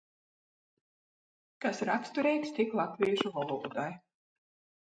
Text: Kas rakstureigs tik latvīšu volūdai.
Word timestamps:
Kas 1.65 1.83
rakstureigs 1.91 2.57
tik 2.61 2.75
latvīšu 2.81 3.33
volūdai. 3.39 3.89